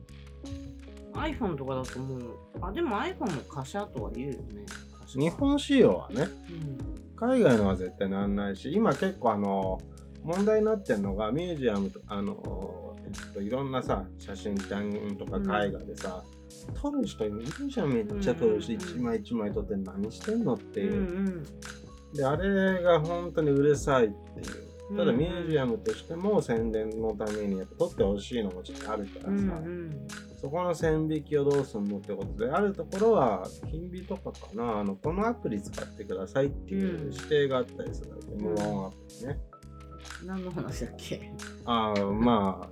[1.16, 2.20] iPhone とかだと思う。
[2.60, 4.66] あ、でも iPhone もカシャとは言うよね。
[5.16, 9.80] 日本仕様はね、うん、海外のは絶対なんないし今結構あの
[10.22, 16.22] 問題になってるのがミュージアムとあの、えっと、いろんなさ写真展とか絵画でさ、
[16.68, 21.44] うん、撮る人いるじゃんめっちゃ撮るし、うんうん、一枚一枚撮って何してんのっていう、うんうん、
[22.12, 30.08] であれが本当にうるさいっていうただミュージアムとしても宣伝のためにやっぱ撮ってほしいのもちょっとあるからさ、うんうん。
[30.40, 39.38] そこの線引きをどうするのってことで、あるところは、金美とかかな、あの、このアプリ使ってくださいっていう指定があったりするわけ、無音アプリね。
[40.24, 41.32] 何の話だっけ？
[41.64, 42.68] ああ、まあ、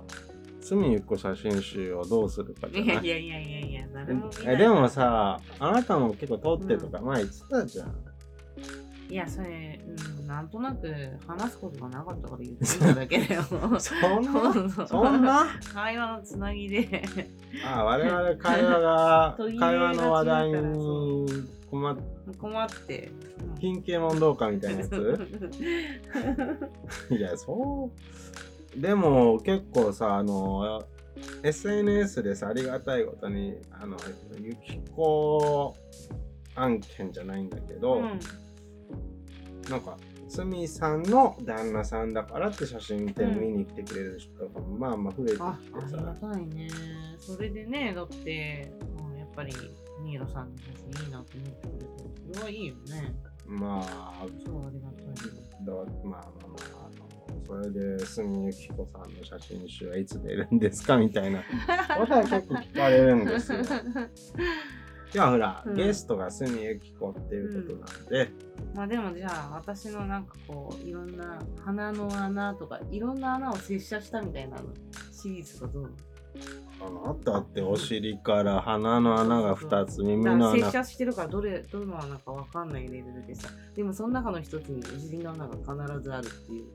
[0.59, 3.05] 住ゆ子写真集をどうするかじゃない。
[3.05, 7.95] いやいやいやいや、誰もえでもさ、あなたも結構撮ってとか前言ってたじゃん。
[9.09, 9.79] いや、それ、
[10.19, 10.93] うん、なんとなく
[11.25, 13.43] 話すことがなかったから言って ただけだよ。
[13.43, 13.79] そんな？
[14.87, 15.45] そんな？
[15.73, 17.03] 会話のつなぎで。
[17.65, 21.97] ああ、我々会話が、 会話の話題に困っ
[22.37, 23.11] 困って。
[23.59, 25.19] 金系問答家みたいなやつ？
[27.15, 27.89] いや、そ
[28.75, 28.79] う。
[28.81, 30.83] でも結構さ、あの、
[31.43, 33.95] SNS でさ、ありがたいことに、あの、
[34.39, 35.75] ゆきこ
[36.55, 38.19] 案件じゃないんだけど、うん
[39.69, 39.97] なんか
[40.29, 46.69] スミさんの旦那さんだからって写真展見に来てくれる人とかもまあまあ増えてきてさ、ありがたいね。
[47.19, 49.53] それでねだって、うん、やっぱり
[50.03, 50.65] ミーロさんの写
[50.99, 53.15] 真いいなって思ってくれてそれはいいよね。
[53.45, 56.19] まあそうありがたいだまあまあま
[56.75, 57.07] ああの
[57.45, 61.39] それで住ゆき子さんの写真集はいつ出るんですかみたいな
[61.97, 63.59] ことは結構聞かれるんですよ
[65.13, 68.31] 今日はほら、うん、ゲストが住ゆき子っていうことなんで、
[68.71, 74.63] うん、まあでもじゃあ私のなんかこういろんな鼻の穴とかいろんな穴を接写したみたいなの
[75.11, 75.91] シリーズがどう
[77.05, 80.51] あったってお尻から鼻の穴が2つ耳の穴。
[80.51, 83.49] 接写してるからどれどの穴か分かんないレベルでさ。
[83.75, 86.65] でもその中の一つにお尻の穴が必ずあるっていう。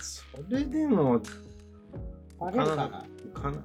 [0.00, 1.20] それでも
[2.40, 2.86] バレるかな？
[3.34, 3.64] かな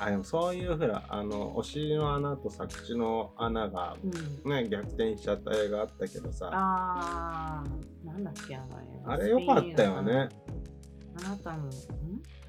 [0.00, 3.96] あでもそういうふうなあのお尻の穴とさ口の穴が
[4.44, 6.50] ね、うん、逆転しちゃった映画あったけどさ。
[6.52, 9.12] あーなんだっけあの映画。
[9.12, 10.28] あれよかったよね。
[11.16, 11.70] あなたのん？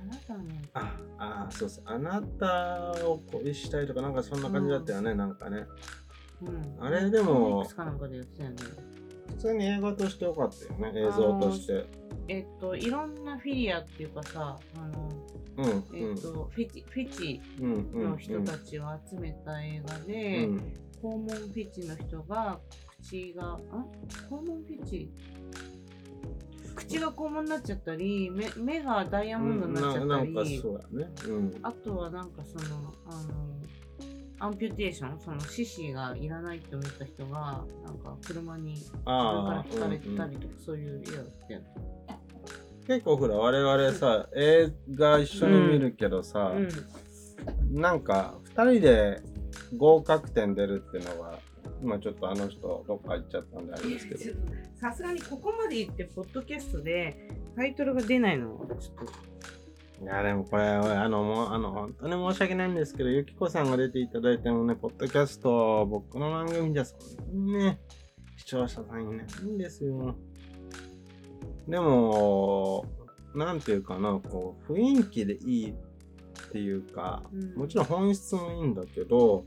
[0.02, 0.44] あなたの。
[0.74, 1.84] ああそうそう。
[1.88, 5.66] あなたを恋したいとかなんかそんな感じだったよね、うん、なんかね、
[6.42, 7.74] うん、あれでも普
[9.38, 11.86] 通に映画としてよかったよね映像として。
[12.28, 15.10] えっといろんなフィリアっていうかさあの
[15.60, 20.58] うん、えっとフェチフェチの人たちを集めた映画で、うん、
[21.02, 22.60] 肛門フェチの人が
[23.02, 23.86] 口があ
[24.30, 25.12] 肛門フェチ？
[26.76, 31.10] 口が肛門になっちゃったり目目がダイヤモンドになっちゃったり、うん、ね。
[31.28, 33.50] うん、あとはなんかそのあの
[34.41, 41.60] アンピュテーションその四肢がいらないって思った人がなんか車に自分から引かれたりとか、そういう絵をってや
[42.89, 49.21] 結構ほら我々さ映画一緒に見るけどさ、うん、なんか2人で
[49.78, 51.38] 合格点出るっていうのは、
[51.84, 54.21] 今ちょっとあの人どっか行っちゃったんであれですけど。
[54.82, 59.06] さすがにここまで行って、ポッドキャストでタイトルが出ないのはちょっ
[59.99, 60.04] と。
[60.04, 66.95] いや、でもこれ、あの、もう、あの、本当に申し訳ないんですけど、ゆきこさんが出ていただいてもね、ポッドキャスト、僕の番組じゃそ
[67.32, 67.80] んなにね、
[68.36, 70.15] 視聴者さんいないんですよ。
[71.69, 72.86] でも、
[73.36, 75.73] なんていうかな、こう、雰囲気でいいっ
[76.51, 79.45] ていうか、うん、もちろん本質もいいんだけど、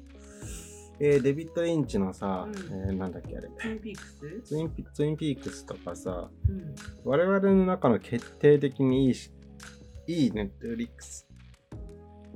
[1.01, 3.49] えー、デビッド・リンチのさ、うん、えー、なんだっけあれ。
[3.59, 9.33] ツインピークスツインピツインピークスとかさ、うん、我々の中の決定的にいいし
[10.07, 11.27] いいネットフリックス。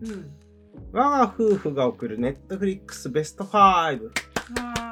[0.02, 0.32] うん。
[0.92, 3.48] 我が夫婦が送るネットフリックスベスト5。
[3.52, 3.88] あ
[4.78, 4.85] あ、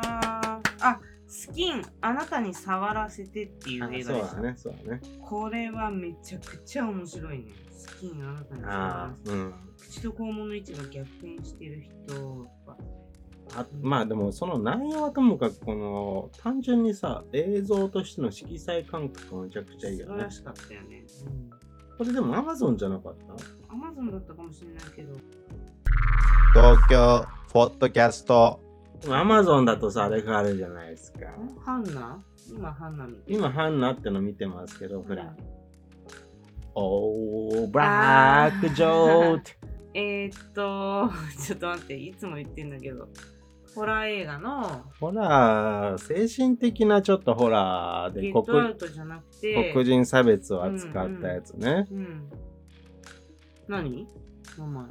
[1.36, 5.00] スキン、あなたに触らせてっていう映画そうだね、そうだね。
[5.20, 7.46] これはめちゃくちゃ面白いね。
[7.76, 9.36] スキン、あなたに触らせて。
[9.36, 12.76] うん、口と肛門の位置が逆転してる人は。
[13.56, 20.12] あまあでもその内容はともかくこの単純にさ映像としての色彩感覚がめちゃくちゃいいよね。
[20.12, 21.04] 素晴らしかったよね。
[21.26, 21.50] うん
[21.98, 23.72] これでもアマゾンじゃなかった？
[23.72, 25.16] アマゾンだったかもしれないけど。
[26.54, 28.63] 東京ポッドキャスト。
[29.10, 31.18] アマゾンだとさ、あれがあるじゃないですか。
[31.64, 32.22] ハンナ？
[32.48, 35.34] 今ハンナ見て今ハンナっての見てますけど、ほら。
[36.74, 39.50] オー、ブラックジョート。
[39.94, 41.10] えっと、
[41.46, 43.08] ちょっと待って、いつも言ってんだけど。
[43.74, 44.84] ホラー映画の？
[45.00, 48.44] ホラー精神的なちょっとホラーで黒
[49.72, 52.30] 黒人差別を扱ったやつね、うんうんうん、
[53.66, 54.06] 何？
[54.56, 54.86] 名前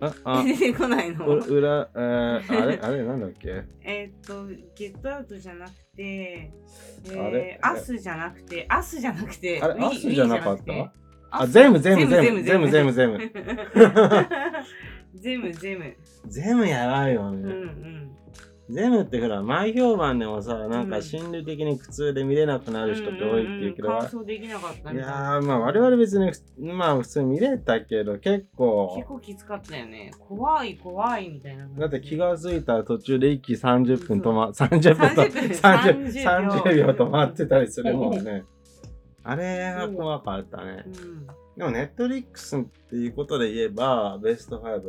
[0.00, 0.44] ああ。
[0.44, 1.26] 出てこないの。
[1.26, 2.78] 裏、えー、あれ？
[2.82, 3.62] あれなんだっけ？
[3.82, 9.74] えっとゲットアウトじゃなくて、えー、アスじゃなくてアスじゃなくてあれ？
[9.84, 10.92] アスじゃなかった？
[11.30, 13.32] あ全部全部全部全部全部全部
[15.14, 15.96] ゼムゼム。
[16.26, 17.38] ゼム やばいよね。
[17.38, 18.10] うんうん。
[18.70, 26.30] ゼムってほら、前評判でもさ、なんか心理的に苦痛で見れなくなる人って多いっていうけど、できなかったいやー、まあ我々別に、
[26.74, 28.94] まあ普通に見れたけど、結構。
[28.96, 30.10] 結構きつかったよね。
[30.18, 31.66] 怖い怖いみたいな。
[31.66, 38.44] だって気がついたら途中で一気30分止ま、30分と30 30秒止まってたりするもんね。
[39.24, 40.84] あれが怖かったね。
[40.86, 44.80] うんでも、ネットリックスっていうことで言えば、ベスト5。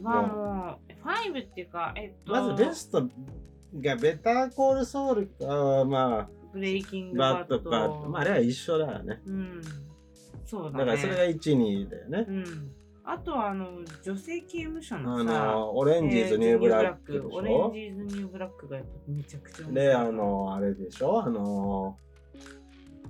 [0.00, 2.32] まあもう、5っていうか、えっと。
[2.32, 3.08] まずベスト
[3.80, 9.20] がベターコールソウルか、まあ、ブレイキングバットか、まあ、あれは一緒だよね。
[9.26, 9.60] うん。
[10.46, 10.78] そうだね。
[10.78, 12.26] だからそれが1、2だよね。
[12.28, 12.44] うん。
[13.06, 21.24] あとは、あの、女性刑務所のさ、あの、オレンジーズ、ニューブラックオレンジーズ、ニューブラックがめちゃくちゃで、あの、あれでしょ？
[21.24, 21.98] あの、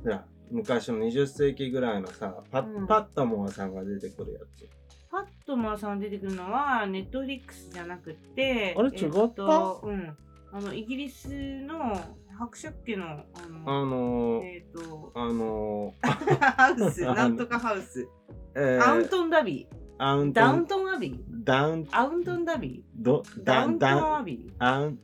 [0.04, 2.86] いや、昔の20世紀ぐらいのさパ,、うん。
[2.86, 4.68] パットモアさんが出てくるやつ。
[5.10, 10.16] パットモアさん出てくるのはネットフリックスじゃなくてあれ違った、えっと、うん。
[10.52, 11.28] あのイギリス
[11.62, 12.00] の
[12.38, 13.24] 伯爵家のあの
[13.66, 18.08] あのー、えっ、ー、とあのー、ハウス なんとかハウス、
[18.54, 19.84] えー、アウントンダビー。
[19.98, 21.44] アウントンダウントンアビー。
[21.44, 23.02] ダウンアウントンダビー。
[23.02, 24.64] どダウントンアビー。
[24.64, 24.98] アウン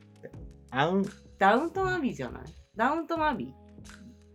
[0.71, 1.05] アウン。
[1.37, 2.43] ダウントンアビーじゃない？
[2.75, 3.60] ダウントンアビー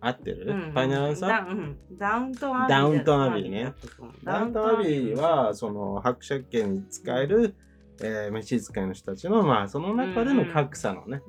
[0.01, 2.77] 合ってる、うん、ファイナルアンサー、うん、ダウントンアビー。
[2.77, 3.75] ダウントンアビーね。
[4.25, 7.55] ダウントンアビーは、その、伯爵家に仕える、
[8.03, 11.23] えー、召使いの人たちの、まあ、その中での格差のね、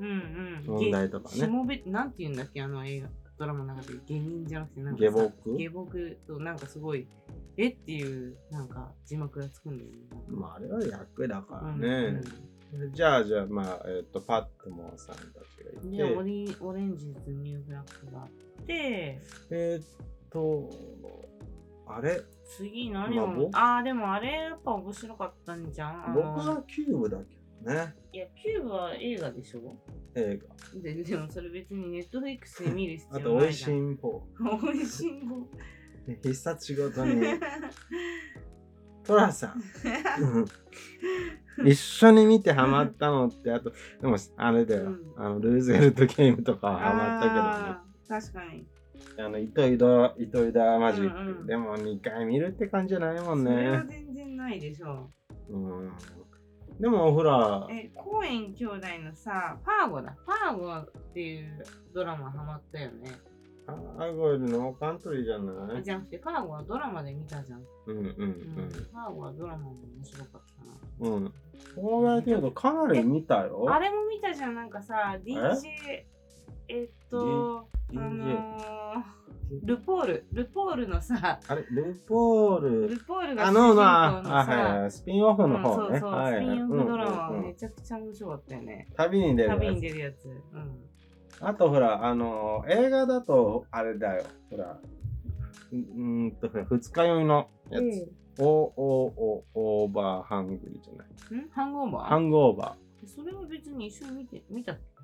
[0.65, 1.35] 問題とかね。
[1.37, 5.57] しもべ、なんて言うんだっけ、あの映画、ドラマの中で、芸人じゃなくて、なんか下僕？
[5.57, 7.07] 下僕と、なんかすごい、
[7.55, 9.97] えっていう、なんか字幕がつくんだよね。
[10.27, 11.87] まあ、あれは役だからね。
[11.87, 12.21] うん
[12.93, 16.03] じゃあ、じゃあ、まあ、えっ、ー、と、パッとモーさんたちがいて。
[16.15, 18.27] オリオレンジズニューブラックがあっ
[18.67, 20.69] て、えっ、と、
[21.87, 22.21] あれ？
[22.45, 26.13] 次何を、まあ、あでもあれやっぱ面白かったんじゃん。
[26.13, 27.95] 僕はキューブだけどね。
[28.13, 29.75] いや、キューブは映画でしょ？
[30.15, 30.39] 映
[30.73, 30.81] 画。
[30.81, 33.71] ででもそれ別にネットフリックスで見る必要ないじゃん。
[33.97, 34.67] あと、おいしんぼ。
[34.67, 35.35] おいしんぼ。
[36.07, 37.21] 必殺仕事人。
[39.03, 39.61] 寅さん。
[41.65, 47.86] 一緒に見てハマったのって、あと、でも、あれだよ、うん、あの、ルーズベルトゲームとかはハマったけどね。
[48.07, 48.65] 確かに。
[49.19, 51.45] あの、糸井戸、糸井田マジック、うんうん。
[51.47, 53.51] でも2回見るって感じじゃないもんね。
[53.51, 55.09] それは全然ないでしょ
[55.49, 55.53] う。
[55.55, 55.91] うん。
[56.79, 57.67] でも、ほら。
[57.69, 60.15] え、コーエン兄弟のさ、ファーゴだ。
[60.25, 61.63] ファーゴっていう
[61.93, 63.11] ドラマハマったよね。
[63.65, 65.83] ファーゴよりノーカントリーじゃない？
[65.83, 67.61] じゃなくて、ファーゴはドラマで見たじゃん。
[67.87, 68.05] うんうんうん。
[68.05, 70.41] うん、ファーゴはドラマも面白かっ
[70.99, 71.15] たな。
[71.15, 71.33] うん。
[71.75, 73.65] こうやって言うとかなり見たよ。
[73.69, 76.05] あれも見たじゃん、なんかさ、DJ、
[76.69, 77.67] えっと、
[77.97, 82.87] あのー、ルポール、ルポールのさ、あれ、ルポール。
[82.89, 85.89] ルポールが主人公のさ、はいはい、スピンオフの方ね。
[85.91, 88.87] そうそう、はいスピンオフドラマ、めちゃくちゃ面白かったよね。
[88.95, 89.59] 旅に出るやつ。
[89.59, 90.25] 旅に出るやつ。
[90.25, 90.35] うん。
[91.39, 94.23] あとほら、あのー、映画だと、あれだよ。
[94.49, 94.79] ほら、
[95.71, 98.11] うんと、二日酔いのやつ。
[98.39, 101.05] おおおオーバーハングリーじゃな
[101.39, 101.43] い。
[101.43, 101.49] ん？
[101.49, 102.03] ハングオーバー？
[102.03, 103.07] ハングオーバー。
[103.07, 104.96] それは別に一緒に見て、見たっけ？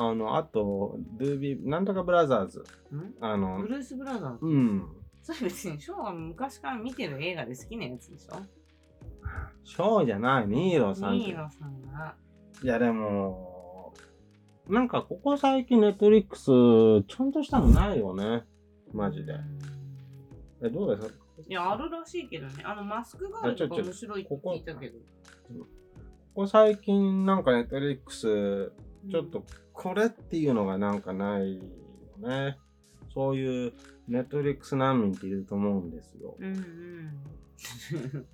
[0.00, 2.62] あの、あと、ドゥービー、なんとかブラザーズ。
[3.20, 4.46] あの、ブルース・ブラザーズ？
[4.46, 4.88] うん。
[5.22, 8.36] それ別にショーが昔から見てる映画で好きなやつでしょ？
[9.64, 11.14] ショーじゃない、ニーロさん。
[11.14, 12.14] ニーロさんが。
[12.62, 13.92] いや、でも、
[14.68, 16.44] なんかここ最近ネットリックス、
[17.08, 18.44] ちゃんとしたのないよね。
[18.92, 19.34] マジで。
[20.62, 21.08] え、どうです？
[21.08, 21.14] か
[21.48, 22.62] いや、あるらしいけどね。
[22.64, 24.98] あの、マスクガールとか面白いって聞いたけど。
[25.58, 25.66] こ
[26.42, 28.70] こ最近なんかネットリックス、
[29.10, 29.44] ちょっと
[29.78, 31.62] これっていうのがなんかないよ
[32.18, 32.58] ね。
[33.14, 33.72] そういう
[34.08, 36.34] ネットフリックス難民っていると思うんですよ。
[36.36, 36.56] うん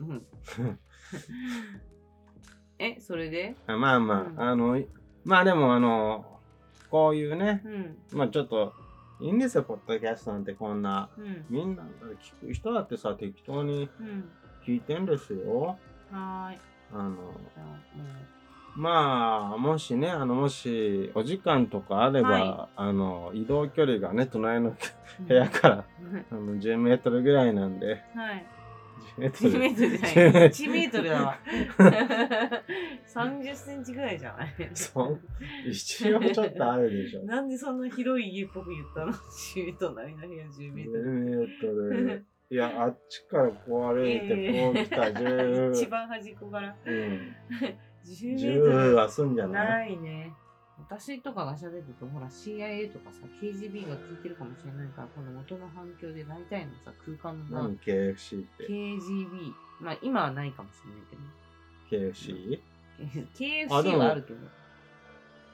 [0.01, 0.79] うん。
[2.79, 3.55] え、それで？
[3.67, 4.83] あまあまあ、うん、あの、
[5.25, 6.41] まあでもあの、
[6.91, 8.73] こういうね、うん、まあちょっと、
[9.21, 11.11] いいんですよ、ポッドキャストなんてこんな。
[11.19, 11.83] うん、みんな
[12.43, 13.91] 聞く人だってさ、適当に
[14.67, 15.79] 聞いてんですよ。
[16.11, 16.59] はい。
[16.91, 17.35] あの、
[18.77, 24.77] まあ、もしね、あの、もし、お時間とかあれば、はい、あの、移動距離がね、隣の
[25.29, 25.85] 部屋から、
[26.31, 28.47] あの、10メートルぐらいなんで、はい。
[29.17, 29.49] 10メートル。
[29.49, 30.51] 10メートルじゃない。
[30.51, 31.39] 1メートルだわ。
[33.15, 35.21] 30センチぐらいじゃないそう。
[35.69, 37.23] 一応ちょっとあるでしょ。
[37.27, 39.13] なんでそんな広い家っぽく言ったの？
[39.79, 41.05] 隣の部屋10メートル。
[41.05, 42.27] 10メートル。
[42.51, 45.71] いや、あっちからこう歩いて、こう来た10。
[45.75, 46.77] 一番端っこから。
[46.85, 47.35] うん。
[48.05, 49.91] 10はすんじゃない？
[49.91, 50.33] ないね。
[50.79, 58.67] 私とかが喋ると、ほら CIA とかさ、KGB が聞いてるかもしれないから、この元の反響で大体のさ、空間の何？KFC って。
[58.69, 59.53] KGB。
[59.81, 60.83] まあ今はないかもし
[61.91, 62.13] れないけど。
[62.13, 62.61] KFC?
[63.35, 64.39] KFC はあるけど。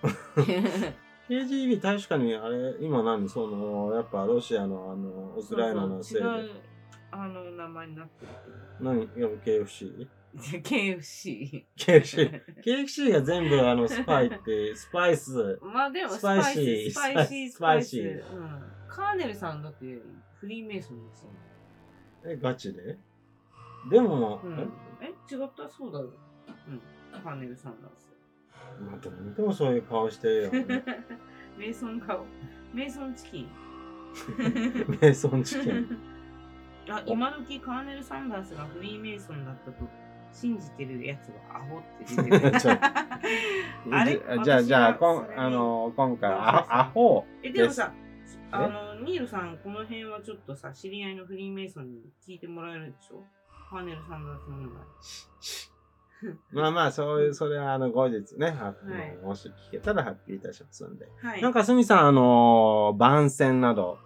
[1.29, 3.29] KGB 確かにあれ、今何？
[3.29, 6.29] その、やっぱロシアのあの、ウクライナのせいで。
[6.29, 6.51] 違う、
[7.13, 8.33] あの名前になってる
[8.79, 8.91] けど。
[8.91, 9.01] 何？
[9.21, 10.09] やっぱ KFC?
[10.37, 11.65] KFC。
[11.77, 12.41] KFC。
[12.65, 15.59] KFC が全部あのスパイって、スパイス。
[15.63, 16.91] まあでもスパイシー。
[16.91, 18.35] スパイシー、スパイシー。
[18.35, 18.63] うん。
[18.89, 19.87] カーネルさんだって
[20.39, 21.31] フリーメイソンですよ。
[22.27, 22.99] え、ガチで？
[23.91, 25.07] でも、うん、え？
[25.35, 25.69] 違った？
[25.69, 26.13] そうだよ。
[26.69, 27.23] うん。
[27.23, 28.11] カーネルさんなんですよ。
[28.81, 30.85] まあ、どうでもそういう顔してるよ、ね。
[31.59, 32.25] メイソン顔。
[32.73, 33.49] メイソンチキン。
[35.01, 35.99] メイソンチキン。
[36.89, 39.85] あ、今時カーネル・サンダースがフリーメイソンだったと
[40.33, 42.53] 信じてるやつはアホって出てる。
[43.93, 44.21] あれ？
[44.45, 47.93] じゃあ、じゃあ、こんあの今回ア、アホえ、でもさ、
[48.53, 53.25] あの、ニールさん、この辺はちょっとさ、知り合いのフリーメイソンに聞いてもらえるでしょ？
[53.71, 54.83] パーネル・サンダース問題。
[56.53, 58.75] まあまあ、そういう、 それはあの後日ね、は
[59.23, 61.09] い、もし聞けたら発表いたしますんで。
[61.23, 63.99] はい、なんか、すみさん、あのー、番宣など、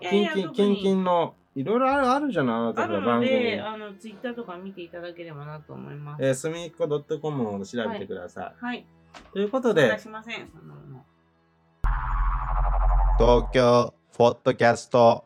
[0.00, 3.58] キンキン、キンキンのいろいろあるあるじゃないあなたの番組。
[3.58, 6.22] あの、ツイッターとか見ていただければなと思います。
[6.22, 6.86] えー、すみっこ
[7.20, 8.64] .com を調べてください。
[8.64, 8.86] はい。
[9.32, 9.98] ということで。
[9.98, 10.76] しません、そんな
[13.18, 15.25] 東京ポッドキャスト